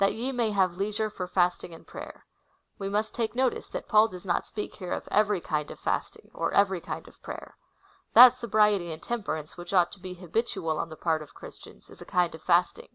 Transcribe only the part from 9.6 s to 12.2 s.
ought to be habitual on the part of Christians, is a